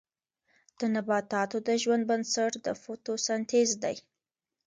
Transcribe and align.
د 0.79 0.81
نباتاتو 0.95 1.57
د 1.67 1.69
ژوند 1.81 2.03
بنسټ 2.11 2.51
د 2.65 2.67
فوتوسنتیز 2.81 3.69
دی 3.83 3.95